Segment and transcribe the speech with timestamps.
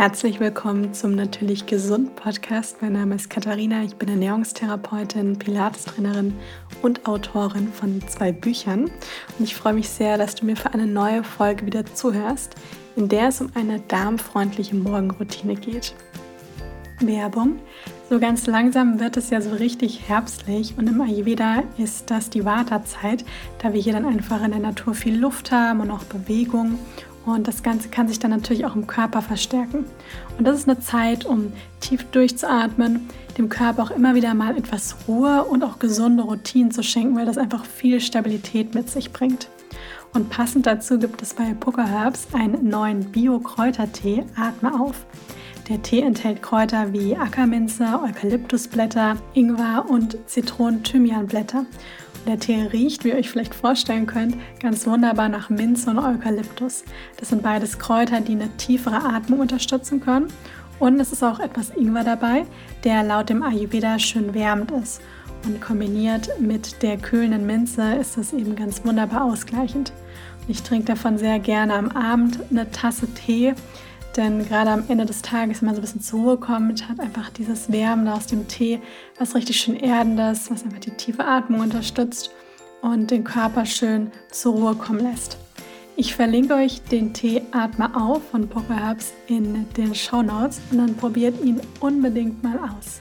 [0.00, 2.80] Herzlich willkommen zum Natürlich Gesund Podcast.
[2.80, 6.32] Mein Name ist Katharina, ich bin Ernährungstherapeutin, Pilates-Trainerin
[6.80, 8.84] und Autorin von zwei Büchern.
[8.84, 12.54] Und ich freue mich sehr, dass du mir für eine neue Folge wieder zuhörst,
[12.96, 15.94] in der es um eine darmfreundliche Morgenroutine geht.
[17.00, 17.58] Werbung.
[18.08, 22.46] So ganz langsam wird es ja so richtig herbstlich und im Ayurveda ist das die
[22.46, 23.26] Vata-Zeit,
[23.58, 26.78] da wir hier dann einfach in der Natur viel Luft haben und auch Bewegung
[27.26, 29.84] und das Ganze kann sich dann natürlich auch im Körper verstärken.
[30.38, 34.96] Und das ist eine Zeit, um tief durchzuatmen, dem Körper auch immer wieder mal etwas
[35.06, 39.48] Ruhe und auch gesunde Routinen zu schenken, weil das einfach viel Stabilität mit sich bringt.
[40.12, 45.06] Und passend dazu gibt es bei Poker Herbs einen neuen Bio-Kräutertee, Atme auf.
[45.68, 51.64] Der Tee enthält Kräuter wie Ackerminze, Eukalyptusblätter, Ingwer und Zitronen-Thymianblätter.
[52.26, 56.84] Der Tee riecht, wie ihr euch vielleicht vorstellen könnt, ganz wunderbar nach Minze und Eukalyptus.
[57.16, 60.28] Das sind beides Kräuter, die eine tiefere Atmung unterstützen können.
[60.78, 62.44] Und es ist auch etwas Ingwer dabei,
[62.84, 65.00] der laut dem Ayurveda schön wärmend ist.
[65.46, 69.92] Und kombiniert mit der kühlenden Minze ist das eben ganz wunderbar ausgleichend.
[70.42, 73.54] Und ich trinke davon sehr gerne am Abend eine Tasse Tee
[74.16, 77.00] denn gerade am Ende des Tages, wenn man so ein bisschen zur Ruhe kommt, hat
[77.00, 78.80] einfach dieses Wärmende aus dem Tee
[79.18, 82.30] was richtig schön Erdendes, was einfach die tiefe Atmung unterstützt
[82.82, 85.38] und den Körper schön zur Ruhe kommen lässt.
[85.96, 90.78] Ich verlinke euch den Tee Atme auf von Poker Herbs in den Show Notes und
[90.78, 93.00] dann probiert ihn unbedingt mal aus.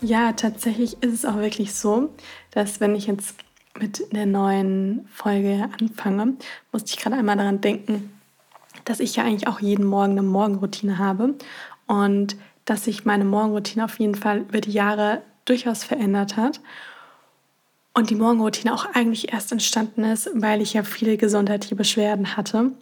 [0.00, 2.10] Ja, tatsächlich ist es auch wirklich so,
[2.52, 3.34] dass wenn ich jetzt
[3.80, 6.34] mit der neuen Folge anfange,
[6.72, 8.15] musste ich gerade einmal daran denken,
[8.84, 11.34] dass ich ja eigentlich auch jeden Morgen eine Morgenroutine habe
[11.86, 16.60] und dass sich meine Morgenroutine auf jeden Fall über die Jahre durchaus verändert hat.
[17.94, 22.72] Und die Morgenroutine auch eigentlich erst entstanden ist, weil ich ja viele gesundheitliche Beschwerden hatte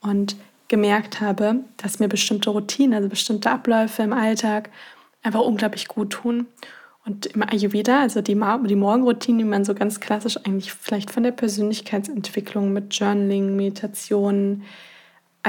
[0.00, 4.70] und gemerkt habe, dass mir bestimmte Routinen, also bestimmte Abläufe im Alltag
[5.22, 6.46] einfach unglaublich gut tun.
[7.04, 11.22] Und im Ayurveda, also die, die Morgenroutine, die man so ganz klassisch eigentlich vielleicht von
[11.22, 14.64] der Persönlichkeitsentwicklung mit Journaling, Meditation,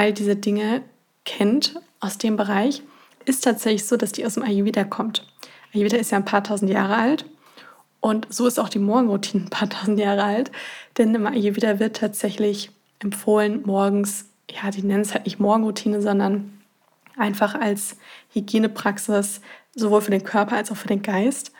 [0.00, 0.80] all diese Dinge
[1.26, 2.82] kennt aus dem Bereich,
[3.26, 5.26] ist tatsächlich so, dass die aus dem Ayurveda kommt.
[5.74, 7.26] Ayurveda ist ja ein paar tausend Jahre alt
[8.00, 10.50] und so ist auch die Morgenroutine ein paar tausend Jahre alt,
[10.96, 16.62] denn im Ayurveda wird tatsächlich empfohlen, morgens, ja, die nennen es halt nicht Morgenroutine, sondern
[17.18, 17.98] einfach als
[18.32, 19.42] Hygienepraxis,
[19.74, 21.52] sowohl für den Körper als auch für den Geist,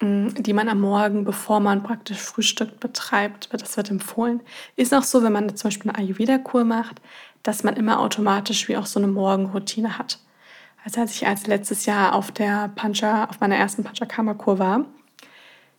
[0.00, 3.48] mm, die man am Morgen, bevor man praktisch frühstückt, betreibt.
[3.52, 4.40] Das wird empfohlen.
[4.76, 7.00] Ist auch so, wenn man zum Beispiel eine Ayurveda-Kur macht,
[7.44, 10.18] dass man immer automatisch wie auch so eine Morgenroutine hat.
[10.84, 14.84] Also als ich als letztes Jahr auf der Pancha, auf meiner ersten Panchakarma-Kur war,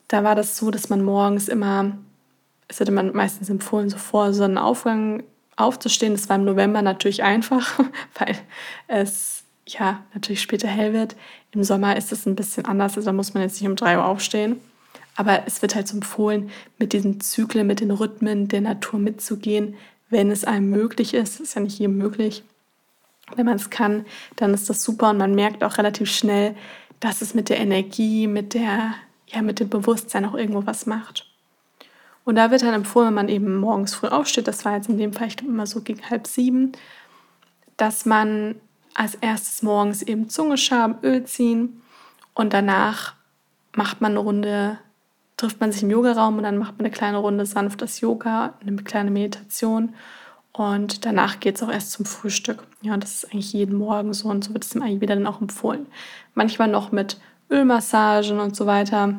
[0.07, 1.97] da war das so, dass man morgens immer,
[2.67, 5.23] es hätte man meistens empfohlen, so vor Sonnenaufgang
[5.55, 6.13] aufzustehen.
[6.13, 7.79] Das war im November natürlich einfach,
[8.19, 8.37] weil
[8.87, 11.15] es ja natürlich später hell wird.
[11.51, 13.97] Im Sommer ist es ein bisschen anders, also da muss man jetzt nicht um drei
[13.97, 14.59] Uhr aufstehen.
[15.15, 19.75] Aber es wird halt so empfohlen, mit diesen Zyklen, mit den Rhythmen der Natur mitzugehen,
[20.09, 21.39] wenn es einem möglich ist.
[21.39, 22.43] Ist ja nicht jedem möglich.
[23.35, 24.05] Wenn man es kann,
[24.35, 26.55] dann ist das super und man merkt auch relativ schnell,
[26.99, 28.93] dass es mit der Energie, mit der,
[29.27, 31.27] ja, mit dem Bewusstsein auch irgendwo was macht.
[32.23, 34.97] Und da wird dann empfohlen, wenn man eben morgens früh aufsteht, das war jetzt in
[34.97, 36.71] dem Fall, ich glaube immer so gegen halb sieben,
[37.77, 38.55] dass man
[38.93, 41.81] als erstes morgens eben Zunge schaben, Öl ziehen
[42.33, 43.13] und danach
[43.75, 44.79] macht man eine Runde
[45.37, 48.75] trifft man sich im Yogaraum und dann macht man eine kleine Runde sanftes Yoga, eine
[48.77, 49.93] kleine Meditation
[50.57, 52.63] und danach geht es auch erst zum Frühstück.
[52.81, 55.41] Ja, das ist eigentlich jeden Morgen so und so wird es im Ayurveda dann auch
[55.41, 55.85] empfohlen.
[56.33, 57.17] Manchmal noch mit
[57.51, 59.15] Ölmassagen und so weiter.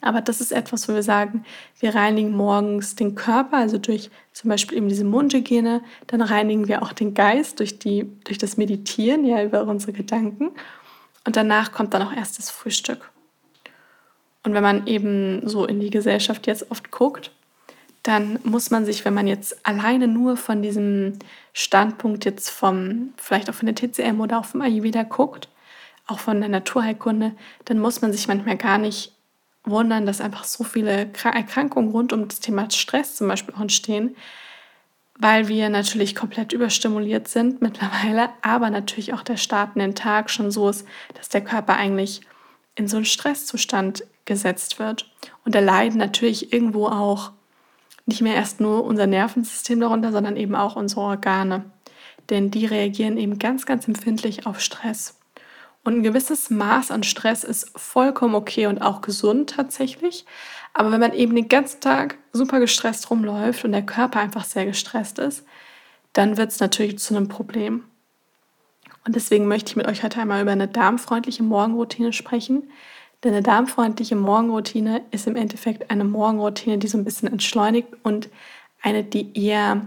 [0.00, 1.44] Aber das ist etwas, wo wir sagen,
[1.78, 5.82] wir reinigen morgens den Körper, also durch zum Beispiel eben diese Mundhygiene.
[6.08, 10.50] Dann reinigen wir auch den Geist durch, die, durch das Meditieren, ja, über unsere Gedanken.
[11.24, 13.09] Und danach kommt dann auch erst das Frühstück.
[14.42, 17.30] Und wenn man eben so in die Gesellschaft jetzt oft guckt,
[18.02, 21.18] dann muss man sich, wenn man jetzt alleine nur von diesem
[21.52, 25.48] Standpunkt jetzt vom, vielleicht auch von der TCM oder auch vom Ayurveda guckt,
[26.06, 27.32] auch von der Naturheilkunde,
[27.66, 29.12] dann muss man sich manchmal gar nicht
[29.64, 34.16] wundern, dass einfach so viele Erkrankungen rund um das Thema Stress zum Beispiel auch entstehen,
[35.18, 40.30] weil wir natürlich komplett überstimuliert sind mittlerweile, aber natürlich auch der Start in den Tag
[40.30, 42.22] schon so ist, dass der Körper eigentlich
[42.74, 45.10] in so einen Stresszustand gesetzt wird.
[45.44, 47.32] Und da leiden natürlich irgendwo auch
[48.06, 51.64] nicht mehr erst nur unser Nervensystem darunter, sondern eben auch unsere Organe.
[52.30, 55.18] Denn die reagieren eben ganz, ganz empfindlich auf Stress.
[55.82, 60.26] Und ein gewisses Maß an Stress ist vollkommen okay und auch gesund tatsächlich.
[60.74, 64.64] Aber wenn man eben den ganzen Tag super gestresst rumläuft und der Körper einfach sehr
[64.64, 65.44] gestresst ist,
[66.12, 67.82] dann wird es natürlich zu einem Problem.
[69.04, 72.70] Und deswegen möchte ich mit euch heute einmal über eine darmfreundliche Morgenroutine sprechen.
[73.22, 78.28] Denn eine darmfreundliche Morgenroutine ist im Endeffekt eine Morgenroutine, die so ein bisschen entschleunigt und
[78.80, 79.86] eine, die eher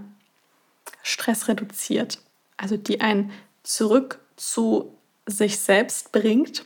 [1.02, 2.20] Stress reduziert.
[2.58, 3.32] Also die einen
[3.64, 4.96] zurück zu
[5.26, 6.66] sich selbst bringt.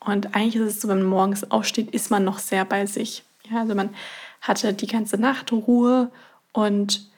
[0.00, 3.22] Und eigentlich ist es so, wenn man morgens aufsteht, ist man noch sehr bei sich.
[3.50, 3.94] Ja, also man
[4.40, 6.10] hatte die ganze Nacht Ruhe
[6.52, 7.08] und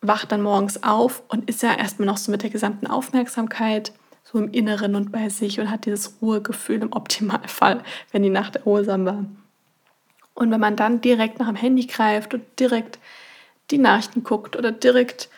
[0.00, 3.92] wacht dann morgens auf und ist ja erstmal noch so mit der gesamten Aufmerksamkeit
[4.24, 7.82] so im Inneren und bei sich und hat dieses Ruhegefühl im Optimalfall,
[8.12, 9.24] wenn die Nacht erholsam war.
[10.34, 12.98] Und wenn man dann direkt nach dem Handy greift und direkt
[13.70, 15.28] die Nachrichten guckt oder direkt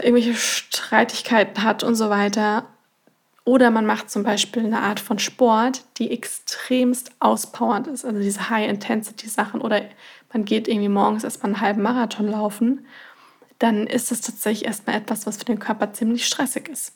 [0.00, 2.66] irgendwelche Streitigkeiten hat und so weiter.
[3.44, 8.50] Oder man macht zum Beispiel eine Art von Sport, die extremst auspowernd ist, also diese
[8.50, 9.60] High-Intensity-Sachen.
[9.60, 9.82] Oder
[10.32, 12.86] man geht irgendwie morgens erstmal einen halben Marathon laufen,
[13.58, 16.94] dann ist das tatsächlich erstmal etwas, was für den Körper ziemlich stressig ist.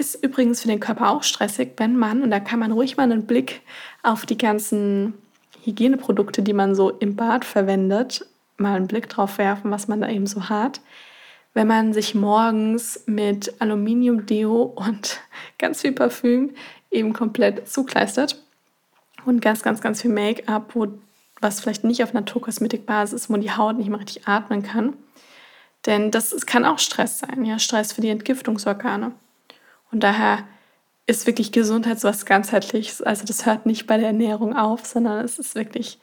[0.00, 3.02] Ist übrigens für den Körper auch stressig, wenn man, und da kann man ruhig mal
[3.02, 3.60] einen Blick
[4.02, 5.14] auf die ganzen
[5.64, 8.26] Hygieneprodukte, die man so im Bad verwendet,
[8.56, 10.80] mal einen Blick drauf werfen, was man da eben so hat
[11.54, 15.20] wenn man sich morgens mit Aluminiumdeo und
[15.58, 16.54] ganz viel Parfüm
[16.90, 18.42] eben komplett zukleistert
[19.24, 20.74] und ganz, ganz, ganz viel Make-up,
[21.40, 24.94] was vielleicht nicht auf Naturkosmetikbasis ist, wo die Haut nicht mehr richtig atmen kann.
[25.86, 29.12] Denn das, das kann auch Stress sein, ja, Stress für die Entgiftungsorgane.
[29.92, 30.46] Und daher
[31.06, 33.02] ist wirklich Gesundheit so was ganzheitliches.
[33.02, 35.98] Also das hört nicht bei der Ernährung auf, sondern es ist wirklich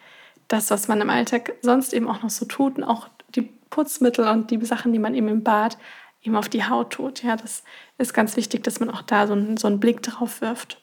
[0.47, 4.27] das, was man im Alltag sonst eben auch noch so tut und auch die Putzmittel
[4.27, 5.77] und die Sachen, die man eben im Bad
[6.23, 7.23] eben auf die Haut tut.
[7.23, 7.63] Ja, das
[7.97, 10.79] ist ganz wichtig, dass man auch da so einen, so einen Blick drauf wirft.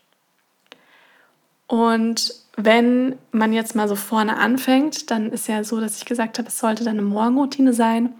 [1.66, 6.38] Und wenn man jetzt mal so vorne anfängt, dann ist ja so, dass ich gesagt
[6.38, 8.14] habe, es sollte dann eine Morgenroutine sein,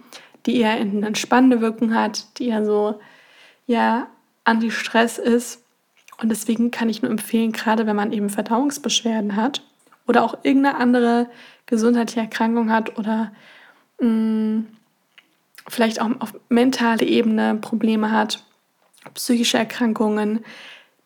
[0.45, 2.99] die eher eine entspannende Wirkung hat, die eher so,
[3.65, 4.07] ja,
[4.45, 5.63] Anti-Stress ist.
[6.21, 9.61] Und deswegen kann ich nur empfehlen, gerade wenn man eben Verdauungsbeschwerden hat
[10.07, 11.29] oder auch irgendeine andere
[11.65, 13.33] gesundheitliche Erkrankung hat oder
[13.99, 14.67] mh, mm,
[15.67, 18.43] vielleicht auch auf mentale Ebene Probleme hat,
[19.13, 20.45] psychische Erkrankungen,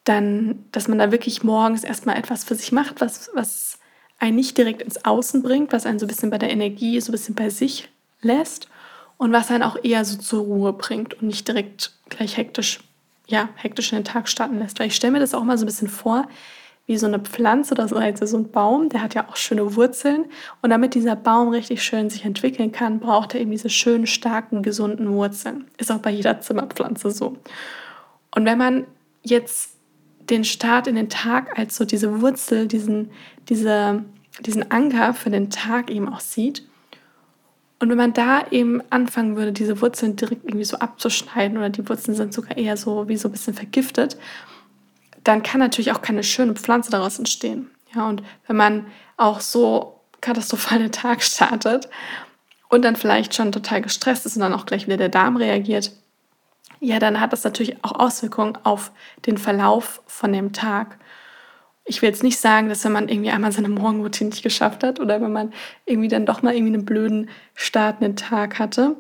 [0.04, 3.80] dann, dass man da wirklich morgens erstmal etwas für sich macht, was, was
[4.18, 7.10] einen nicht direkt ins Außen bringt, was einen so ein bisschen bei der Energie, so
[7.10, 7.90] ein bisschen bei sich
[8.22, 8.68] lässt
[9.18, 12.80] und was einen auch eher so zur Ruhe bringt und nicht direkt gleich hektisch,
[13.30, 14.80] ja, hektisch in den Tag starten lässt.
[14.80, 16.28] Weil ich stelle mir das auch mal so ein bisschen vor,
[16.88, 19.76] wie so eine Pflanze oder so, also so ein Baum, der hat ja auch schöne
[19.76, 20.26] Wurzeln.
[20.64, 24.64] Und damit dieser Baum richtig schön sich entwickeln kann, braucht er eben diese schönen, starken,
[24.64, 25.66] gesunden Wurzeln.
[25.78, 27.38] Ist auch bei jeder Zimmerpflanze so.
[28.36, 28.88] Und wenn man
[29.22, 29.76] jetzt
[30.30, 33.12] den Start in den Tag als so diese Wurzel, diesen,
[33.50, 34.04] diese,
[34.40, 36.69] diesen Anker für den Tag eben auch sieht,
[37.80, 41.88] und wenn man da eben anfangen würde, diese Wurzeln direkt irgendwie so abzuschneiden oder die
[41.88, 44.18] Wurzeln sind sogar eher so wie so ein bisschen vergiftet,
[45.24, 47.70] dann kann natürlich auch keine schöne Pflanze daraus entstehen.
[47.96, 51.90] Ja, und wenn man auch so katastrophal den Tag startet
[52.68, 55.92] und dann vielleicht schon total gestresst ist und dann auch gleich wieder der Darm reagiert,
[56.82, 58.92] ja, dann hat das natürlich auch Auswirkungen auf
[59.26, 60.98] den Verlauf von dem Tag.
[61.90, 65.00] Ich will jetzt nicht sagen, dass wenn man irgendwie einmal seine Morgenroutine nicht geschafft hat
[65.00, 65.52] oder wenn man
[65.88, 68.96] irgendwie dann doch mal irgendwie einen blöden startenden Tag hatte,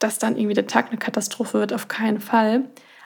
[0.00, 2.64] dass dann irgendwie der Tag eine Katastrophe wird, auf keinen Fall.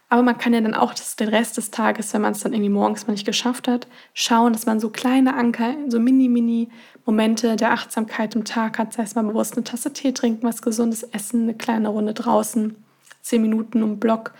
[0.08, 2.54] Aber man kann ja dann auch das, den Rest des Tages, wenn man es dann
[2.54, 6.70] irgendwie morgens mal nicht geschafft hat, schauen, dass man so kleine Anker, so mini-mini
[7.04, 8.94] Momente der Achtsamkeit im Tag hat.
[8.94, 12.76] Sei es mal bewusst eine Tasse Tee trinken, was Gesundes essen, eine kleine Runde draußen,
[13.20, 14.32] zehn Minuten um Block,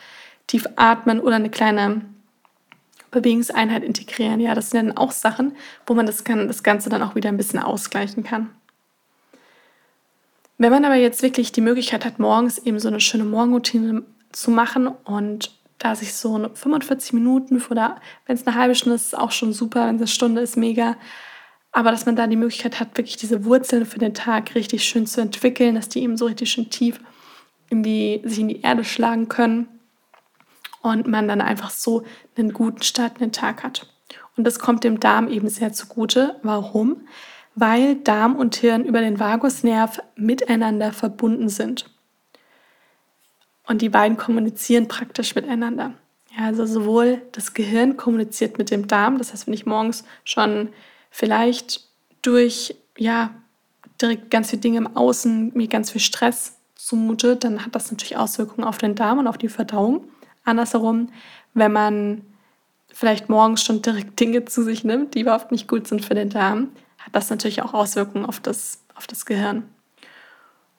[0.46, 2.00] tief atmen oder eine kleine
[3.20, 4.40] Bewegungseinheit integrieren.
[4.40, 5.56] Ja, das sind dann auch Sachen,
[5.86, 8.50] wo man das, kann, das Ganze dann auch wieder ein bisschen ausgleichen kann.
[10.58, 14.50] Wenn man aber jetzt wirklich die Möglichkeit hat, morgens eben so eine schöne Morgenroutine zu
[14.50, 19.18] machen und da sich so 45 Minuten oder wenn es eine halbe Stunde ist, ist
[19.18, 20.96] auch schon super, wenn es eine Stunde ist, mega.
[21.72, 25.06] Aber dass man da die Möglichkeit hat, wirklich diese Wurzeln für den Tag richtig schön
[25.06, 27.00] zu entwickeln, dass die eben so richtig schön tief
[27.68, 29.68] in die, sich in die Erde schlagen können
[30.92, 32.04] und man dann einfach so
[32.36, 33.86] einen guten Start in den Tag hat.
[34.36, 36.36] Und das kommt dem Darm eben sehr zugute.
[36.42, 37.06] Warum?
[37.54, 41.90] Weil Darm und Hirn über den Vagusnerv miteinander verbunden sind.
[43.66, 45.94] Und die beiden kommunizieren praktisch miteinander.
[46.36, 50.68] Ja, also sowohl das Gehirn kommuniziert mit dem Darm, das heißt, wenn ich morgens schon
[51.10, 51.88] vielleicht
[52.20, 53.30] durch ja,
[54.00, 58.16] direkt ganz viele Dinge im Außen mir ganz viel Stress zumute, dann hat das natürlich
[58.16, 60.04] Auswirkungen auf den Darm und auf die Verdauung.
[60.46, 61.10] Andersherum,
[61.54, 62.22] wenn man
[62.92, 66.30] vielleicht morgens schon direkt Dinge zu sich nimmt, die überhaupt nicht gut sind für den
[66.30, 69.64] Darm, hat das natürlich auch Auswirkungen auf das, auf das Gehirn.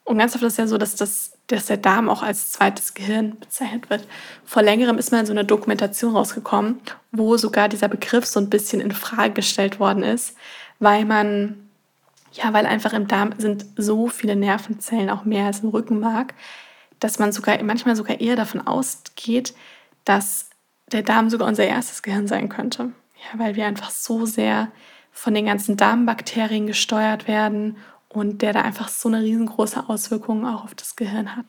[0.04, 2.94] Und ganz oft ist es ja so, dass das dass der Darm auch als zweites
[2.94, 4.06] Gehirn bezeichnet wird.
[4.44, 6.80] Vor längerem ist mal so eine Dokumentation rausgekommen,
[7.12, 10.36] wo sogar dieser Begriff so ein bisschen in Frage gestellt worden ist,
[10.80, 11.64] weil man
[12.34, 16.34] ja, weil einfach im Darm sind so viele Nervenzellen, auch mehr als im Rückenmark,
[17.00, 19.54] dass man sogar manchmal sogar eher davon ausgeht,
[20.06, 20.50] dass
[20.92, 22.92] der Darm sogar unser erstes Gehirn sein könnte.
[23.16, 24.72] Ja, weil wir einfach so sehr
[25.12, 27.78] von den ganzen Darmbakterien gesteuert werden
[28.10, 31.46] und der da einfach so eine riesengroße Auswirkung auch auf das Gehirn hat.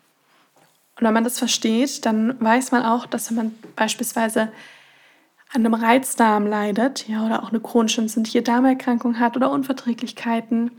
[0.97, 4.51] Und wenn man das versteht, dann weiß man auch, dass wenn man beispielsweise
[5.53, 10.73] an einem Reizdarm leidet, ja, oder auch eine chronische entzündliche Darmerkrankung hat oder Unverträglichkeiten,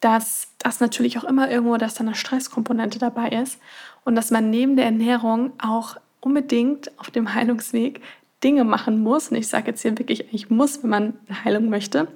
[0.00, 3.58] dass das natürlich auch immer irgendwo, dass da eine Stresskomponente dabei ist
[4.04, 8.00] und dass man neben der Ernährung auch unbedingt auf dem Heilungsweg
[8.44, 9.28] Dinge machen muss.
[9.28, 12.08] Und ich sage jetzt hier wirklich, ich muss, wenn man eine Heilung möchte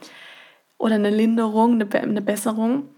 [0.79, 2.89] oder eine Linderung, eine, eine Besserung,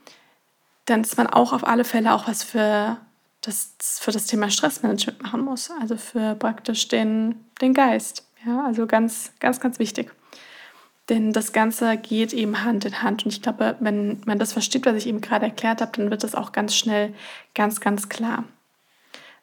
[0.85, 2.99] dann ist man auch auf alle Fälle auch was für
[3.41, 5.71] das, für das Thema Stressmanagement machen muss.
[5.81, 8.27] Also für praktisch den, den Geist.
[8.47, 10.13] Ja, also ganz, ganz, ganz wichtig.
[11.09, 13.25] Denn das Ganze geht eben Hand in Hand.
[13.25, 16.25] Und ich glaube, wenn man das versteht, was ich eben gerade erklärt habe, dann wird
[16.25, 17.13] das auch ganz schnell
[17.55, 18.45] ganz, ganz klar.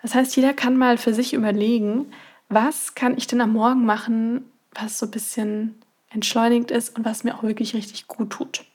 [0.02, 2.12] Das heißt, jeder kann mal für sich überlegen,
[2.50, 7.24] was kann ich denn am Morgen machen, was so ein bisschen entschleunigt ist und was
[7.24, 8.66] mir auch wirklich richtig gut tut.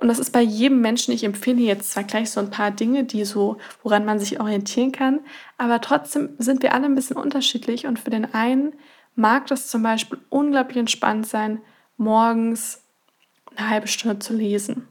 [0.00, 3.04] Und das ist bei jedem Menschen, ich empfehle jetzt zwar gleich so ein paar Dinge,
[3.04, 5.20] die so, woran man sich orientieren kann,
[5.56, 8.72] aber trotzdem sind wir alle ein bisschen unterschiedlich und für den einen
[9.14, 11.60] mag das zum Beispiel unglaublich entspannt sein,
[11.96, 12.82] morgens
[13.56, 14.88] eine halbe Stunde zu lesen.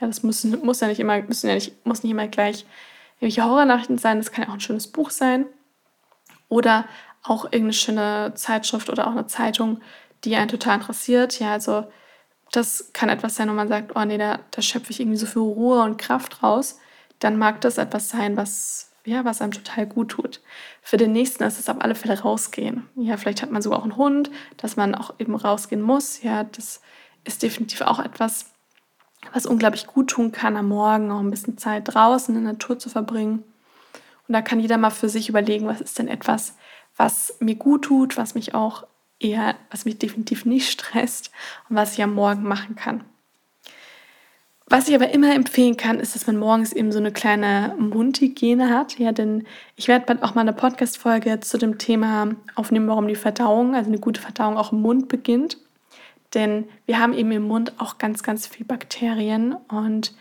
[0.00, 2.66] Ja, das muss, muss ja nicht immer, müssen ja nicht, muss nicht immer gleich
[3.20, 5.46] irgendwelche Horrornachrichten sein, das kann ja auch ein schönes Buch sein.
[6.48, 6.84] Oder
[7.22, 9.80] auch irgendeine schöne Zeitschrift oder auch eine Zeitung,
[10.24, 11.38] die einen total interessiert.
[11.38, 11.86] Ja, also
[12.52, 15.26] das kann etwas sein, wo man sagt, oh nee, da, da schöpfe ich irgendwie so
[15.26, 16.78] viel Ruhe und Kraft raus.
[17.18, 20.40] Dann mag das etwas sein, was, ja, was einem total gut tut.
[20.82, 22.88] Für den nächsten ist es auf alle Fälle rausgehen.
[22.96, 26.22] Ja, vielleicht hat man sogar auch einen Hund, dass man auch eben rausgehen muss.
[26.22, 26.80] Ja, das
[27.24, 28.50] ist definitiv auch etwas,
[29.32, 32.78] was unglaublich gut tun kann, am Morgen auch ein bisschen Zeit draußen in der Natur
[32.78, 33.44] zu verbringen.
[34.28, 36.56] Und da kann jeder mal für sich überlegen, was ist denn etwas,
[36.96, 38.86] was mir gut tut, was mich auch
[39.20, 41.30] eher, was mich definitiv nicht stresst
[41.68, 43.04] und was ich am Morgen machen kann.
[44.68, 48.70] Was ich aber immer empfehlen kann, ist, dass man morgens eben so eine kleine Mundhygiene
[48.70, 48.98] hat.
[48.98, 49.46] Ja, denn
[49.76, 53.88] ich werde bald auch mal eine Podcast-Folge zu dem Thema aufnehmen, warum die Verdauung, also
[53.88, 55.58] eine gute Verdauung auch im Mund beginnt.
[56.34, 60.14] Denn wir haben eben im Mund auch ganz, ganz viel Bakterien und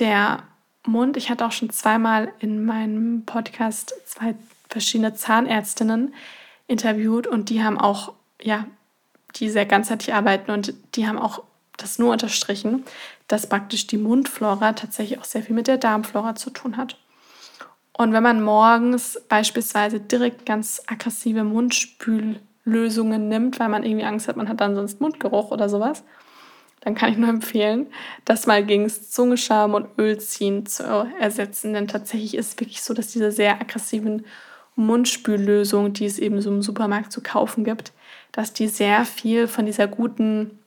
[0.00, 0.42] der
[0.84, 4.34] Mund, ich hatte auch schon zweimal in meinem Podcast zwei
[4.68, 6.12] verschiedene Zahnärztinnen
[6.66, 8.66] interviewt und die haben auch, ja,
[9.36, 11.44] die sehr ganzheitlich arbeiten und die haben auch
[11.76, 12.84] das nur unterstrichen,
[13.28, 16.98] dass praktisch die Mundflora tatsächlich auch sehr viel mit der Darmflora zu tun hat.
[17.96, 24.36] Und wenn man morgens beispielsweise direkt ganz aggressive Mundspüllösungen nimmt, weil man irgendwie Angst hat,
[24.36, 26.02] man hat dann sonst Mundgeruch oder sowas,
[26.80, 27.86] dann kann ich nur empfehlen,
[28.24, 30.82] das mal gegen Zungenscham und Ölziehen zu
[31.18, 31.72] ersetzen.
[31.72, 34.26] Denn tatsächlich ist es wirklich so, dass diese sehr aggressiven
[34.76, 37.92] Mundspüllösungen, die es eben so im Supermarkt zu kaufen gibt,
[38.32, 40.58] dass die sehr viel von dieser guten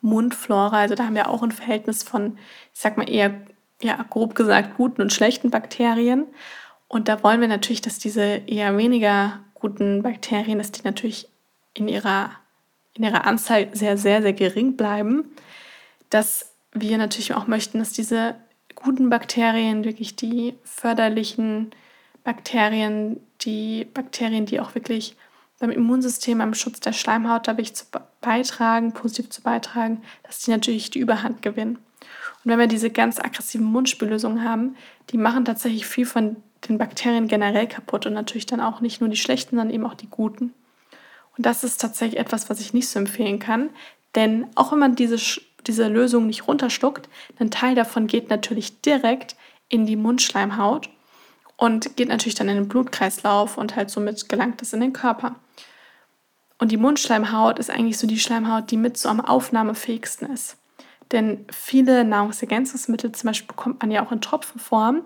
[0.00, 0.78] Mundflora.
[0.78, 2.38] Also da haben wir auch ein Verhältnis von,
[2.72, 3.40] ich sag mal eher,
[3.82, 6.26] ja, grob gesagt, guten und schlechten Bakterien.
[6.88, 11.28] Und da wollen wir natürlich, dass diese eher weniger guten Bakterien, dass die natürlich
[11.74, 12.30] in ihrer,
[12.94, 15.30] in ihrer Anzahl sehr, sehr, sehr gering bleiben.
[16.10, 18.34] Dass wir natürlich auch möchten, dass diese
[18.74, 21.70] guten Bakterien, wirklich die förderlichen
[22.24, 25.16] Bakterien, die Bakterien, die auch wirklich
[25.60, 27.84] beim Immunsystem, beim Schutz der Schleimhaut da wirklich zu
[28.20, 31.78] beitragen, positiv zu beitragen, dass die natürlich die Überhand gewinnen.
[32.42, 34.74] Und wenn wir diese ganz aggressiven Mundspüllösungen haben,
[35.10, 36.36] die machen tatsächlich viel von
[36.68, 39.94] den Bakterien generell kaputt und natürlich dann auch nicht nur die schlechten, sondern eben auch
[39.94, 40.54] die guten.
[41.36, 43.70] Und das ist tatsächlich etwas, was ich nicht so empfehlen kann,
[44.14, 45.16] denn auch wenn man diese,
[45.66, 49.36] diese Lösung nicht runterschluckt, ein Teil davon geht natürlich direkt
[49.68, 50.88] in die Mundschleimhaut
[51.56, 55.36] und geht natürlich dann in den Blutkreislauf und halt somit gelangt es in den Körper.
[56.60, 60.58] Und die Mundschleimhaut ist eigentlich so die Schleimhaut, die mit so am aufnahmefähigsten ist.
[61.10, 65.02] Denn viele Nahrungsergänzungsmittel zum Beispiel bekommt man ja auch in Tropfenform,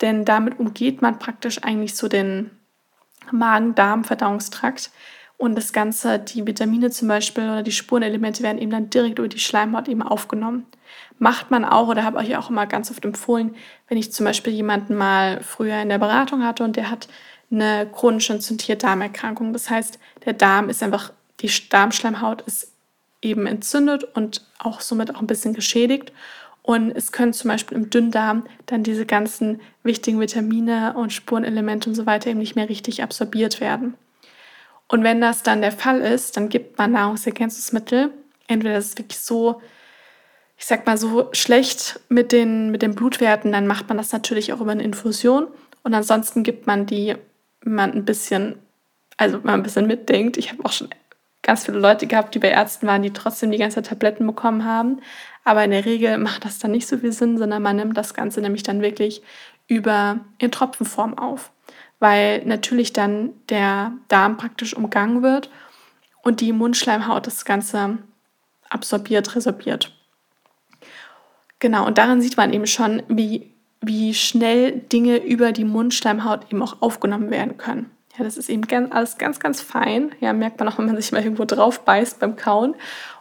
[0.00, 2.50] denn damit umgeht man praktisch eigentlich so den
[3.30, 4.90] Magen-Darm-Verdauungstrakt.
[5.36, 9.26] Und das Ganze, die Vitamine zum Beispiel oder die Spurenelemente werden eben dann direkt über
[9.26, 10.64] die Schleimhaut eben aufgenommen.
[11.18, 13.56] Macht man auch oder habe ich auch immer ganz oft empfohlen,
[13.88, 17.08] wenn ich zum Beispiel jemanden mal früher in der Beratung hatte und der hat
[17.54, 19.52] eine chronisch entzündliche Darmerkrankung.
[19.52, 22.72] Das heißt, der Darm ist einfach, die Darmschleimhaut ist
[23.22, 26.12] eben entzündet und auch somit auch ein bisschen geschädigt.
[26.62, 31.94] Und es können zum Beispiel im Dünndarm dann diese ganzen wichtigen Vitamine und Spurenelemente und
[31.94, 33.94] so weiter eben nicht mehr richtig absorbiert werden.
[34.88, 38.10] Und wenn das dann der Fall ist, dann gibt man Nahrungsergänzungsmittel.
[38.46, 39.60] Entweder das ist wirklich so,
[40.56, 44.52] ich sag mal so schlecht mit den, mit den Blutwerten, dann macht man das natürlich
[44.52, 45.48] auch über eine Infusion.
[45.82, 47.14] Und ansonsten gibt man die,
[47.64, 48.58] man ein bisschen,
[49.16, 50.36] also man ein bisschen mitdenkt.
[50.36, 50.88] Ich habe auch schon
[51.42, 55.00] ganz viele Leute gehabt, die bei Ärzten waren, die trotzdem die ganze Tabletten bekommen haben.
[55.44, 58.14] Aber in der Regel macht das dann nicht so viel Sinn, sondern man nimmt das
[58.14, 59.22] Ganze nämlich dann wirklich
[59.68, 61.50] über in Tropfenform auf,
[61.98, 65.50] weil natürlich dann der Darm praktisch umgangen wird
[66.22, 67.98] und die Mundschleimhaut das Ganze
[68.70, 69.92] absorbiert, resorbiert.
[71.58, 73.53] Genau, und daran sieht man eben schon, wie,
[73.86, 77.90] wie schnell Dinge über die Mundschleimhaut eben auch aufgenommen werden können.
[78.16, 80.12] Ja, das ist eben ganz, alles ganz, ganz fein.
[80.20, 82.74] Ja, merkt man auch, wenn man sich mal irgendwo drauf beißt beim Kauen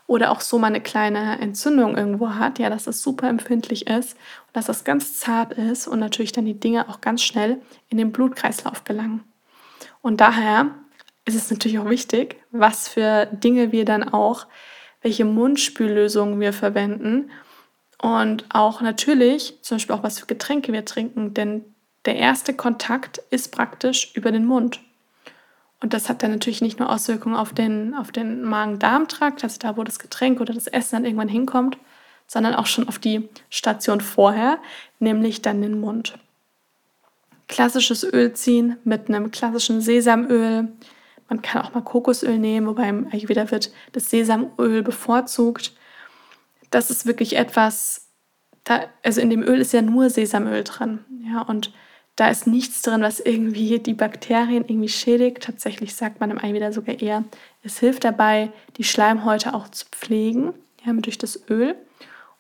[0.05, 4.13] oder auch so mal eine kleine Entzündung irgendwo hat, ja, dass das super empfindlich ist
[4.13, 7.98] und dass das ganz zart ist und natürlich dann die Dinge auch ganz schnell in
[7.98, 9.24] den Blutkreislauf gelangen.
[10.01, 10.72] Und daher
[11.25, 14.46] ist es natürlich auch wichtig, was für Dinge wir dann auch,
[15.01, 17.32] welche Mundspüllösungen wir verwenden
[18.03, 21.63] und auch natürlich zum Beispiel auch was für Getränke wir trinken, denn
[22.03, 24.81] der erste Kontakt ist praktisch über den Mund.
[25.79, 29.77] Und das hat dann natürlich nicht nur Auswirkungen auf den, auf den Magen-Darm-Trakt, also da,
[29.77, 31.77] wo das Getränk oder das Essen dann irgendwann hinkommt,
[32.27, 34.57] sondern auch schon auf die Station vorher,
[35.00, 36.17] nämlich dann den Mund.
[37.48, 40.67] Klassisches Öl ziehen mit einem klassischen Sesamöl.
[41.29, 45.72] Man kann auch mal Kokosöl nehmen, wobei im wird das Sesamöl bevorzugt.
[46.74, 48.08] Das ist wirklich etwas,
[48.63, 51.06] da, also in dem Öl ist ja nur Sesamöl drin.
[51.24, 51.72] Ja, und
[52.15, 55.44] da ist nichts drin, was irgendwie die Bakterien irgendwie schädigt.
[55.44, 57.25] Tatsächlich sagt man im Ayurveda sogar eher,
[57.62, 61.75] es hilft dabei, die Schleimhäute auch zu pflegen, ja, durch das Öl.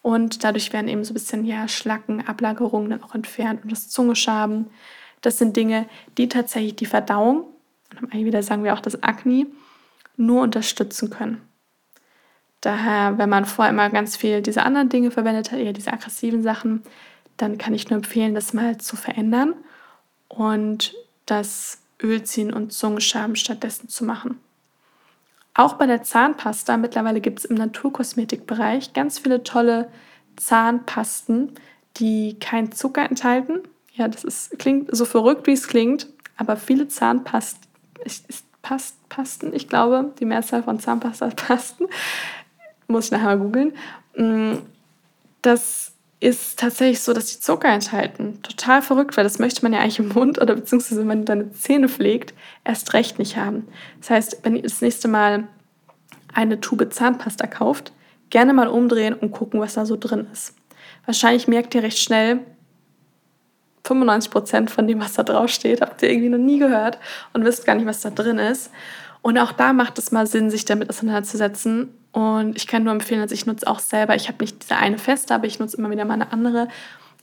[0.01, 3.89] Und dadurch werden eben so ein bisschen ja, Schlacken, Ablagerungen dann auch entfernt und das
[3.89, 4.65] Zungeschaben.
[5.21, 5.87] Das sind Dinge,
[6.17, 7.45] die tatsächlich die Verdauung,
[7.91, 9.45] und im Ayurveda sagen wir auch das Akne,
[10.17, 11.41] nur unterstützen können.
[12.63, 16.43] Daher, wenn man vorher immer ganz viel diese anderen Dinge verwendet hat, eher diese aggressiven
[16.43, 16.81] Sachen,
[17.35, 19.53] dann kann ich nur empfehlen, das mal zu verändern
[20.29, 20.93] und
[21.25, 24.39] das Ölziehen und Zungenschaben stattdessen zu machen.
[25.53, 29.89] Auch bei der Zahnpasta, mittlerweile gibt es im Naturkosmetikbereich ganz viele tolle
[30.37, 31.51] Zahnpasten,
[31.97, 33.59] die keinen Zucker enthalten.
[33.91, 37.67] Ja, das ist, klingt so verrückt, wie es klingt, aber viele Zahnpasten,
[38.61, 41.87] Past, Pasten, ich glaube, die Mehrzahl von Zahnpasta-Pasten,
[42.93, 43.73] muss ich nachher mal googeln,
[44.15, 44.59] mm,
[45.41, 48.41] das ist tatsächlich so, dass die Zucker enthalten.
[48.43, 51.51] Total verrückt, weil das möchte man ja eigentlich im Mund oder beziehungsweise wenn man deine
[51.51, 53.67] Zähne pflegt, erst recht nicht haben.
[53.99, 55.49] Das heißt, wenn ihr das nächste Mal
[56.33, 57.91] eine Tube Zahnpasta kauft,
[58.29, 60.55] gerne mal umdrehen und gucken, was da so drin ist.
[61.05, 62.39] Wahrscheinlich merkt ihr recht schnell,
[63.83, 66.99] 95% von dem, was da drauf steht, habt ihr irgendwie noch nie gehört
[67.33, 68.71] und wisst gar nicht, was da drin ist.
[69.21, 73.21] Und auch da macht es mal Sinn, sich damit auseinanderzusetzen und ich kann nur empfehlen,
[73.21, 75.89] also ich nutze auch selber, ich habe nicht diese eine feste, aber ich nutze immer
[75.89, 76.67] wieder mal eine andere,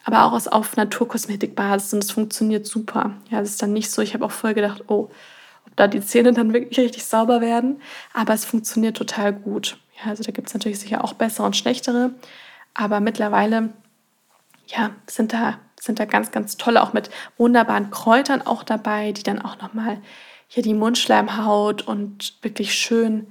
[0.04, 3.14] aber auch auf Naturkosmetikbasis und es funktioniert super.
[3.30, 5.08] Ja, es ist dann nicht so, ich habe auch vorher gedacht, oh,
[5.64, 7.80] ob da die Zähne dann wirklich richtig sauber werden,
[8.12, 9.78] aber es funktioniert total gut.
[10.02, 12.10] Ja, also da gibt es natürlich sicher auch bessere und schlechtere,
[12.74, 13.68] aber mittlerweile,
[14.66, 19.22] ja, sind da, sind da ganz, ganz tolle, auch mit wunderbaren Kräutern auch dabei, die
[19.22, 19.98] dann auch nochmal
[20.48, 23.28] hier die Mundschleimhaut und wirklich schön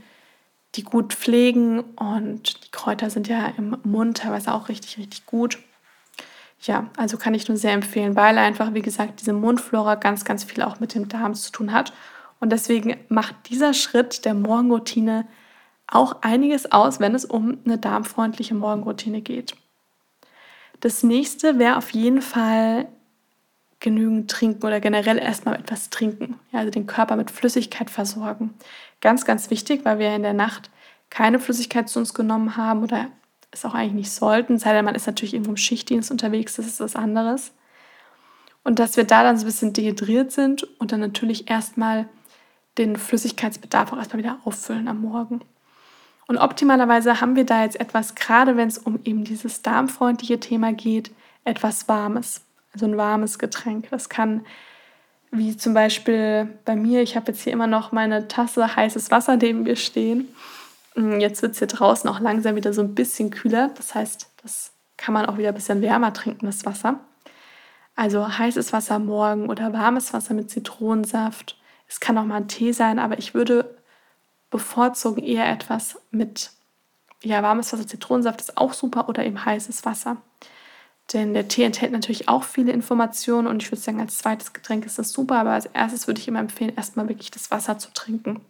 [0.76, 5.58] die gut pflegen und die Kräuter sind ja im Mund teilweise auch richtig, richtig gut.
[6.62, 10.44] Ja, also kann ich nur sehr empfehlen, weil einfach, wie gesagt, diese Mundflora ganz, ganz
[10.44, 11.94] viel auch mit dem Darm zu tun hat.
[12.40, 15.26] Und deswegen macht dieser Schritt der Morgenroutine
[15.88, 19.56] auch einiges aus, wenn es um eine darmfreundliche Morgenroutine geht.
[20.82, 22.88] Das nächste wäre auf jeden Fall
[23.80, 26.40] genügend trinken oder generell erstmal etwas trinken.
[26.52, 28.54] Ja, also den Körper mit Flüssigkeit versorgen.
[29.02, 30.70] Ganz, ganz wichtig, weil wir in der Nacht
[31.10, 33.08] keine Flüssigkeit zu uns genommen haben oder
[33.52, 36.68] es auch eigentlich nicht sollten, sei denn man ist natürlich irgendwo im Schichtdienst unterwegs, das
[36.68, 37.52] ist was anderes.
[38.64, 42.08] Und dass wir da dann so ein bisschen dehydriert sind und dann natürlich erstmal
[42.78, 45.42] den Flüssigkeitsbedarf auch erstmal wieder auffüllen am Morgen.
[46.28, 50.74] Und optimalerweise haben wir da jetzt etwas, gerade wenn es um eben dieses darmfreundliche Thema
[50.74, 51.12] geht,
[51.44, 52.42] etwas Warmes.
[52.72, 53.90] Also ein warmes Getränk.
[53.90, 54.46] Das kann
[55.32, 59.38] wie zum Beispiel bei mir, ich habe jetzt hier immer noch meine Tasse heißes Wasser
[59.38, 60.28] neben mir stehen.
[60.96, 63.72] Mm, jetzt wird es hier draußen auch langsam wieder so ein bisschen kühler.
[63.76, 67.00] Das heißt, das kann man auch wieder ein bisschen wärmer trinken, das Wasser.
[67.96, 71.58] Also heißes Wasser morgen oder warmes Wasser mit Zitronensaft.
[71.88, 73.78] Es kann auch mal ein Tee sein, aber ich würde
[74.50, 76.52] bevorzugen eher etwas mit
[77.22, 80.18] ja, warmes Wasser, Zitronensaft ist auch super oder eben heißes Wasser.
[81.13, 84.86] Denn der Tee enthält natürlich auch viele Informationen und ich würde sagen, als zweites Getränk
[84.86, 87.91] ist das super, aber als erstes würde ich immer empfehlen, erstmal wirklich das Wasser zu
[87.93, 88.41] trinken.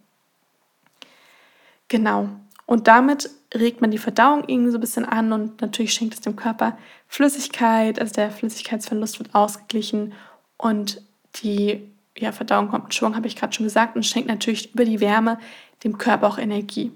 [1.88, 2.28] Genau.
[2.66, 6.20] Und damit regt man die Verdauung irgendwie so ein bisschen an und natürlich schenkt es
[6.20, 10.12] dem Körper Flüssigkeit, also der Flüssigkeitsverlust wird ausgeglichen
[10.56, 11.02] und
[11.36, 14.84] die ja, Verdauung kommt mit Schwung, habe ich gerade schon gesagt, und schenkt natürlich über
[14.84, 15.38] die Wärme
[15.82, 16.92] dem Körper auch Energie.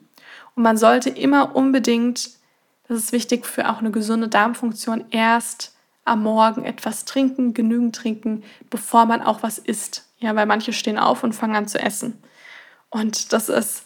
[0.54, 2.30] Und man sollte immer unbedingt,
[2.88, 8.42] das ist wichtig für auch eine gesunde Darmfunktion, erst am Morgen etwas trinken, genügend trinken,
[8.70, 10.06] bevor man auch was isst.
[10.18, 12.22] Ja, weil manche stehen auf und fangen an zu essen.
[12.90, 13.84] Und das ist,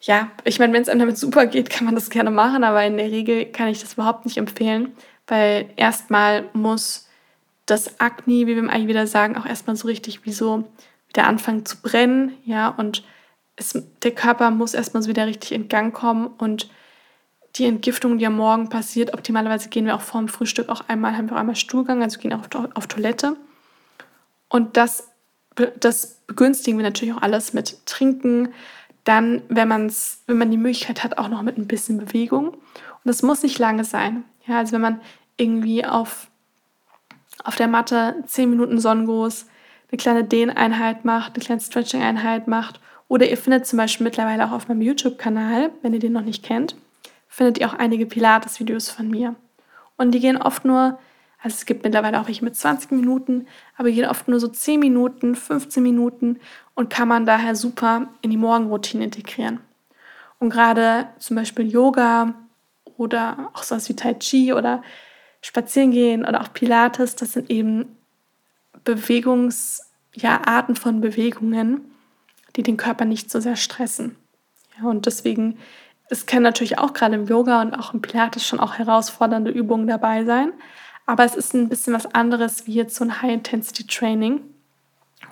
[0.00, 2.84] ja, ich meine, wenn es einem damit super geht, kann man das gerne machen, aber
[2.84, 4.92] in der Regel kann ich das überhaupt nicht empfehlen,
[5.26, 7.08] weil erstmal muss
[7.66, 10.64] das Akne, wie wir im Ayurveda sagen, auch erstmal so richtig wie so
[11.08, 13.04] wieder anfangen zu brennen, ja, und
[13.56, 16.70] es, der Körper muss erstmal so wieder richtig in Gang kommen und
[17.56, 21.16] die Entgiftung, die am Morgen passiert, optimalerweise gehen wir auch vor dem Frühstück auch einmal,
[21.16, 23.36] haben wir auch einmal Stuhlgang, also gehen auch auf, Toilette.
[24.48, 25.08] Und das,
[25.78, 28.50] das begünstigen wir natürlich auch alles mit Trinken.
[29.04, 32.48] Dann, wenn, man's, wenn man die Möglichkeit hat, auch noch mit ein bisschen Bewegung.
[32.50, 34.24] Und das muss nicht lange sein.
[34.46, 35.00] Ja, also wenn man
[35.36, 36.30] irgendwie auf
[37.44, 39.46] auf der Matte 10 Minuten Sonnengruß,
[39.90, 42.80] eine kleine Dehneinheit macht, eine kleine Stretching-Einheit macht.
[43.08, 46.44] Oder ihr findet zum Beispiel mittlerweile auch auf meinem YouTube-Kanal, wenn ihr den noch nicht
[46.44, 46.76] kennt,
[47.30, 49.36] findet ihr auch einige Pilates-Videos von mir.
[49.96, 50.98] Und die gehen oft nur,
[51.42, 54.48] also es gibt mittlerweile auch welche mit 20 Minuten, aber die gehen oft nur so
[54.48, 56.40] 10 Minuten, 15 Minuten
[56.74, 59.60] und kann man daher super in die Morgenroutine integrieren.
[60.38, 62.34] Und gerade zum Beispiel Yoga
[62.96, 64.82] oder auch sowas wie Tai Chi oder
[65.40, 67.96] Spazieren gehen oder auch Pilates, das sind eben
[68.84, 71.92] Bewegungs, ja, Arten von Bewegungen,
[72.56, 74.16] die den Körper nicht so sehr stressen.
[74.78, 75.58] Ja, und deswegen,
[76.10, 79.86] es können natürlich auch gerade im Yoga und auch im Pilates schon auch herausfordernde Übungen
[79.86, 80.52] dabei sein.
[81.06, 84.42] Aber es ist ein bisschen was anderes wie jetzt so ein High-Intensity-Training.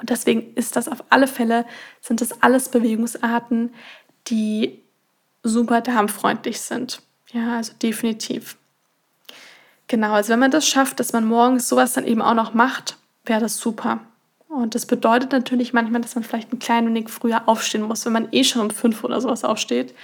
[0.00, 1.66] Und deswegen ist das auf alle Fälle,
[2.00, 3.74] sind das alles Bewegungsarten,
[4.28, 4.80] die
[5.42, 7.02] super darmfreundlich sind.
[7.32, 8.56] Ja, also definitiv.
[9.88, 12.96] Genau, also wenn man das schafft, dass man morgens sowas dann eben auch noch macht,
[13.24, 14.00] wäre das super.
[14.48, 18.04] Und das bedeutet natürlich manchmal, dass man vielleicht ein klein wenig früher aufstehen muss.
[18.04, 19.94] Wenn man eh schon um fünf oder sowas aufsteht,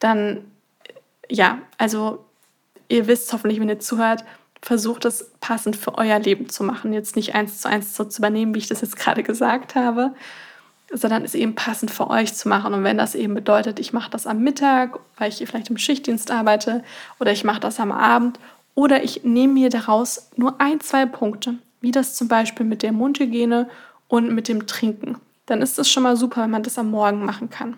[0.00, 0.44] dann
[1.30, 2.24] ja, also
[2.88, 4.24] ihr wisst hoffentlich, wenn ihr zuhört,
[4.62, 6.92] versucht es passend für euer Leben zu machen.
[6.92, 10.14] Jetzt nicht eins zu eins so zu übernehmen, wie ich das jetzt gerade gesagt habe,
[10.92, 12.72] sondern es eben passend für euch zu machen.
[12.72, 16.30] Und wenn das eben bedeutet, ich mache das am Mittag, weil ich vielleicht im Schichtdienst
[16.30, 16.82] arbeite,
[17.20, 18.38] oder ich mache das am Abend
[18.74, 22.92] oder ich nehme mir daraus nur ein, zwei Punkte, wie das zum Beispiel mit der
[22.92, 23.68] Mundhygiene
[24.08, 25.16] und mit dem Trinken.
[25.46, 27.76] Dann ist es schon mal super, wenn man das am Morgen machen kann.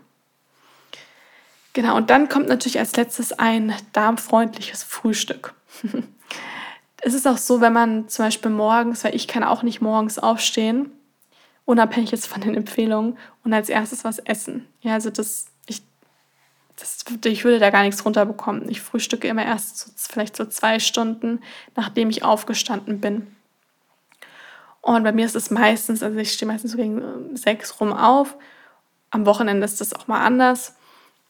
[1.77, 5.53] Genau, und dann kommt natürlich als letztes ein darmfreundliches Frühstück.
[7.03, 10.19] es ist auch so, wenn man zum Beispiel morgens, weil ich kann auch nicht morgens
[10.19, 10.91] aufstehen,
[11.67, 14.67] unabhängig jetzt von den Empfehlungen, und als erstes was essen.
[14.81, 15.49] Ja, also das
[16.77, 18.71] das, ich würde da gar nichts runterbekommen.
[18.71, 21.41] Ich frühstücke immer erst so, vielleicht so zwei Stunden,
[21.75, 23.35] nachdem ich aufgestanden bin.
[24.81, 27.93] Und bei mir ist es meistens, also ich stehe meistens so gegen äh, sechs rum
[27.93, 28.37] auf.
[29.11, 30.76] Am Wochenende ist das auch mal anders.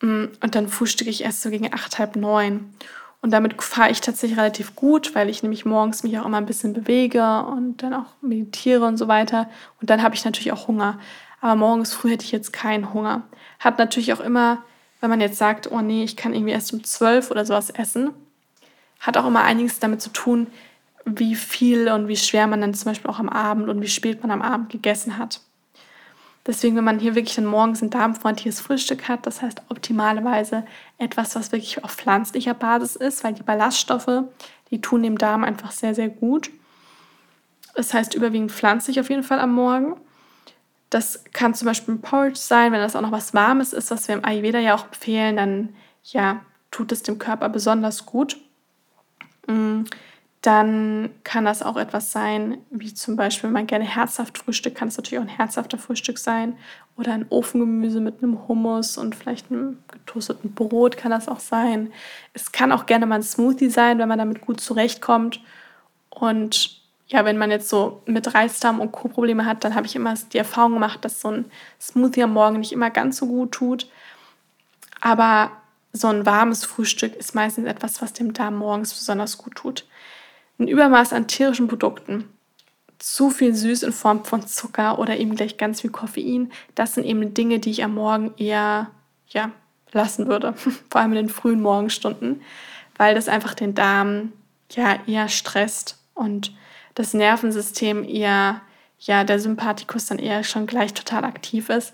[0.02, 2.74] Mm, und dann frühstücke ich erst so gegen acht, halb neun.
[3.22, 6.46] Und damit fahre ich tatsächlich relativ gut, weil ich nämlich morgens mich auch immer ein
[6.46, 9.48] bisschen bewege und dann auch meditiere und so weiter.
[9.80, 10.98] Und dann habe ich natürlich auch Hunger.
[11.40, 13.22] Aber morgens früh hätte ich jetzt keinen Hunger.
[13.58, 14.62] Hat natürlich auch immer
[15.00, 18.10] wenn man jetzt sagt, oh nee, ich kann irgendwie erst um zwölf oder sowas essen,
[19.00, 20.46] hat auch immer einiges damit zu tun,
[21.04, 24.22] wie viel und wie schwer man dann zum Beispiel auch am Abend und wie spät
[24.22, 25.40] man am Abend gegessen hat.
[26.46, 30.64] Deswegen, wenn man hier wirklich dann morgens ein darmfreundliches Frühstück hat, das heißt optimalerweise
[30.96, 34.24] etwas, was wirklich auf pflanzlicher Basis ist, weil die Ballaststoffe,
[34.70, 36.50] die tun dem Darm einfach sehr, sehr gut.
[37.74, 39.96] Das heißt überwiegend pflanzlich auf jeden Fall am Morgen.
[40.88, 44.06] Das kann zum Beispiel ein Porridge sein, wenn das auch noch was Warmes ist, was
[44.06, 48.36] wir im Ayurveda ja auch empfehlen, dann ja, tut es dem Körper besonders gut.
[50.46, 54.86] Dann kann das auch etwas sein, wie zum Beispiel, wenn man gerne herzhaft frühstückt, kann
[54.86, 56.56] es natürlich auch ein herzhafter Frühstück sein.
[56.96, 61.92] Oder ein Ofengemüse mit einem Hummus und vielleicht einem getoasteten Brot kann das auch sein.
[62.32, 65.40] Es kann auch gerne mal ein Smoothie sein, wenn man damit gut zurechtkommt.
[66.10, 69.08] Und ja, wenn man jetzt so mit Reisdarm und Co.
[69.08, 71.46] Probleme hat, dann habe ich immer die Erfahrung gemacht, dass so ein
[71.80, 73.90] Smoothie am Morgen nicht immer ganz so gut tut.
[75.00, 75.50] Aber
[75.92, 79.86] so ein warmes Frühstück ist meistens etwas, was dem Darm morgens besonders gut tut.
[80.58, 82.24] Ein Übermaß an tierischen Produkten,
[82.98, 87.04] zu viel süß in Form von Zucker oder eben gleich ganz viel Koffein, das sind
[87.04, 88.90] eben Dinge, die ich am Morgen eher
[89.28, 89.50] ja,
[89.92, 90.54] lassen würde,
[90.90, 92.42] vor allem in den frühen Morgenstunden,
[92.96, 94.32] weil das einfach den Darm
[94.72, 96.52] ja eher stresst und
[96.94, 98.62] das Nervensystem eher,
[98.98, 101.92] ja, der Sympathikus dann eher schon gleich total aktiv ist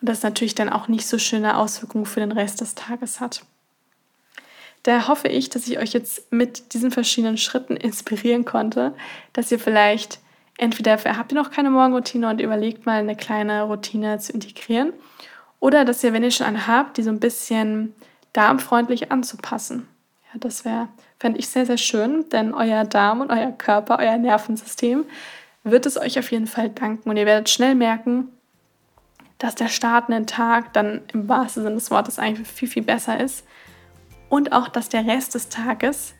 [0.00, 3.42] und das natürlich dann auch nicht so schöne Auswirkungen für den Rest des Tages hat.
[4.88, 8.94] Daher hoffe ich, dass ich euch jetzt mit diesen verschiedenen Schritten inspirieren konnte,
[9.34, 10.18] dass ihr vielleicht
[10.56, 14.94] entweder habt ihr noch keine Morgenroutine und überlegt mal eine kleine Routine zu integrieren
[15.60, 17.94] oder dass ihr, wenn ihr schon eine habt, die so ein bisschen
[18.32, 19.86] darmfreundlich anzupassen.
[20.32, 20.88] Ja, das wäre,
[21.20, 25.04] fände ich sehr, sehr schön, denn euer Darm und euer Körper, euer Nervensystem
[25.64, 28.28] wird es euch auf jeden Fall danken und ihr werdet schnell merken,
[29.36, 32.84] dass der Start in den Tag dann im wahrsten Sinne des Wortes eigentlich viel, viel
[32.84, 33.44] besser ist
[34.28, 36.14] und auch, dass der Rest des Tages,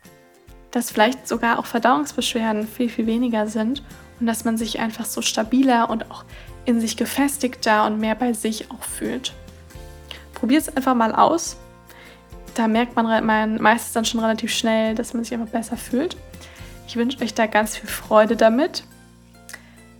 [0.70, 3.82] dass vielleicht sogar auch Verdauungsbeschwerden viel, viel weniger sind
[4.20, 6.24] und dass man sich einfach so stabiler und auch
[6.64, 9.32] in sich gefestigter und mehr bei sich auch fühlt.
[10.34, 11.56] Probiert es einfach mal aus.
[12.54, 16.16] Da merkt man meistens dann schon relativ schnell, dass man sich einfach besser fühlt.
[16.86, 18.84] Ich wünsche euch da ganz viel Freude damit.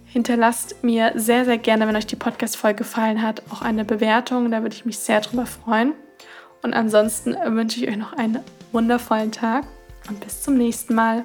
[0.06, 4.50] Hinterlasst mir sehr, sehr gerne, wenn euch die Podcast-Folge gefallen hat, auch eine Bewertung.
[4.50, 5.92] Da würde ich mich sehr drüber freuen.
[6.62, 8.40] Und ansonsten wünsche ich euch noch einen
[8.72, 9.64] wundervollen Tag
[10.08, 11.24] und bis zum nächsten Mal.